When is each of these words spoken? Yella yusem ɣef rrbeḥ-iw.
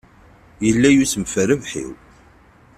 Yella 0.65 0.89
yusem 0.91 1.23
ɣef 1.25 1.33
rrbeḥ-iw. 1.49 1.91